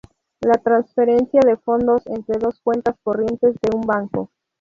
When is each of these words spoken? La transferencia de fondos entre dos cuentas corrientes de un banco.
La 0.41 0.53
transferencia 0.55 1.41
de 1.45 1.57
fondos 1.57 2.01
entre 2.07 2.39
dos 2.39 2.59
cuentas 2.63 2.95
corrientes 3.03 3.53
de 3.61 3.75
un 3.77 3.81
banco. 3.81 4.31